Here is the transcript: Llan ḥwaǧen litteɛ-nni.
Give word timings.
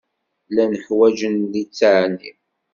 Llan 0.49 0.73
ḥwaǧen 0.85 1.35
litteɛ-nni. 1.51 2.31